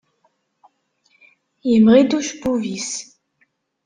Yemɣi-d 1.71 2.11
ucebbub-is. 2.17 2.91